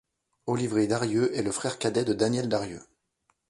Olivier 0.47 0.87
Darrieux 0.87 1.37
est 1.37 1.43
le 1.43 1.51
frère 1.51 1.77
cadet 1.77 2.03
de 2.03 2.13
Danielle 2.15 2.49
Darrieux. 2.49 2.81